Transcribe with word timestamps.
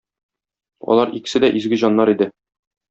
Алар 0.95 1.13
икесе 1.21 1.43
дә 1.45 1.53
изге 1.61 1.81
җаннар 1.85 2.17
иде. 2.17 2.33